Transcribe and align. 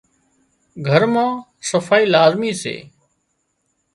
گھر 0.87 1.03
مان 1.13 1.29
صفائي 1.69 2.05
لازمي 2.13 2.51
سي 2.61 2.75